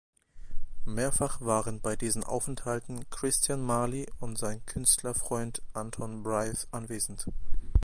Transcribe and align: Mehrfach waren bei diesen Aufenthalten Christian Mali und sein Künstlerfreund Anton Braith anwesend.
Mehrfach 0.87 1.41
waren 1.41 1.79
bei 1.79 1.95
diesen 1.95 2.23
Aufenthalten 2.23 3.07
Christian 3.11 3.61
Mali 3.61 4.07
und 4.19 4.35
sein 4.35 4.65
Künstlerfreund 4.65 5.61
Anton 5.75 6.23
Braith 6.23 6.67
anwesend. 6.71 7.27